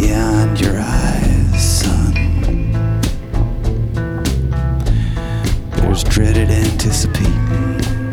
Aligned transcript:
beyond 0.00 0.60
your 0.60 0.76
eyes, 0.76 1.80
son. 1.80 2.12
There's 5.70 6.02
dreaded 6.02 6.50
anticipation. 6.50 8.10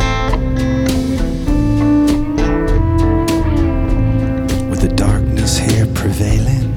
With 4.70 4.82
the 4.82 4.94
darkness 4.96 5.58
here 5.58 5.88
prevailing, 5.96 6.70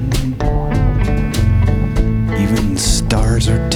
even 2.41 2.75
stars 2.75 3.47
are. 3.47 3.74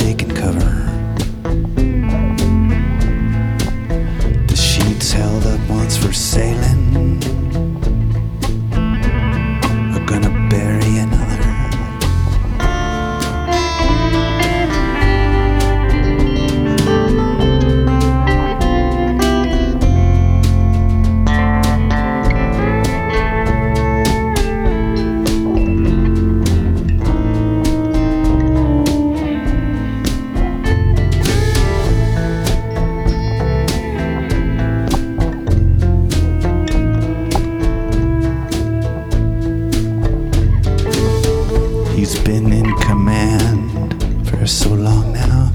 He's 42.10 42.24
been 42.24 42.52
in 42.52 42.76
command 42.78 44.28
for 44.28 44.48
so 44.48 44.74
long 44.74 45.14
now 45.14 45.52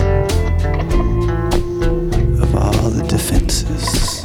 of 2.40 2.54
all 2.54 2.90
the 2.90 3.04
defenses. 3.08 4.22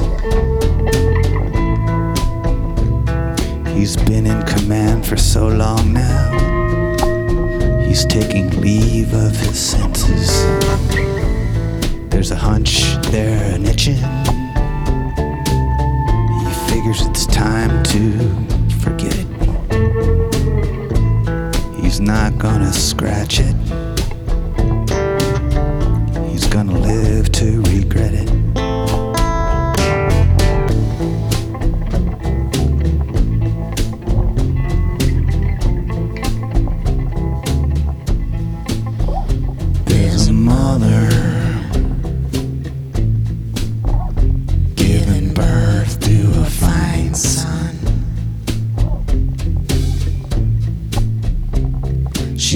He's 3.74 3.96
been 3.96 4.26
in 4.26 4.46
command 4.46 5.04
for 5.04 5.16
so 5.16 5.48
long 5.48 5.92
now. 5.92 7.00
He's 7.80 8.04
taking 8.06 8.48
leave 8.60 9.12
of 9.12 9.34
his 9.36 9.58
senses. 9.58 10.30
There's 12.10 12.30
a 12.30 12.36
hunch 12.36 12.94
there, 13.10 13.56
an 13.56 13.66
itching. 13.66 13.96
He 16.44 16.70
figures 16.70 17.04
it's 17.08 17.26
time 17.26 17.79
He's 21.90 22.00
not 22.00 22.38
gonna 22.38 22.72
scratch 22.72 23.40
it. 23.40 23.56
He's 26.30 26.46
gonna 26.46 26.78
live 26.78 27.32
to 27.32 27.62
regret 27.62 28.14
it. 28.14 28.39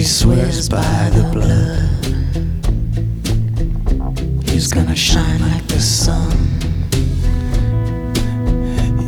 Swears 0.04 0.69
by 0.69 1.10
the 1.15 1.22
blood. 1.32 1.81
He's 4.50 4.70
gonna 4.70 4.94
shine 4.94 5.41
like 5.41 5.66
the 5.66 5.81
sun. 5.81 6.37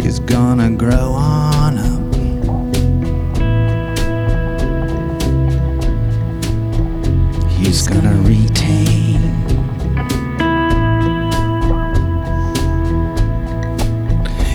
He's 0.00 0.18
gonna 0.20 0.70
grow 0.70 1.12
on 1.12 1.78
up. 1.78 2.14
He's 7.50 7.86
gonna 7.86 8.16
retain. 8.22 9.20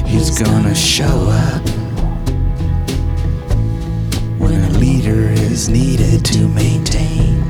He's 0.08 0.40
gonna 0.40 0.74
show 0.74 1.30
up 1.30 1.81
needed 5.70 6.26
to 6.26 6.48
maintain. 6.48 7.41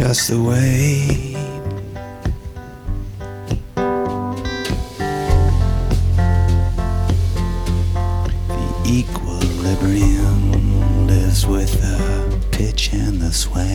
just 0.00 0.30
the 0.30 0.42
way. 0.42 1.36
The 8.48 8.68
equilibrium 8.86 11.06
lives 11.06 11.46
with 11.46 11.72
the 11.82 11.98
pitch 12.50 12.94
and 12.94 13.20
the 13.20 13.30
sway. 13.30 13.69